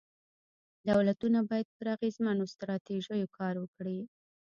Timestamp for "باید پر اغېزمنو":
1.49-2.49